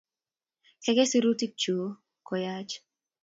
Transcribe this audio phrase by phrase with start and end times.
[0.83, 1.91] Kaikai, sirutik chug
[2.27, 2.73] ko yach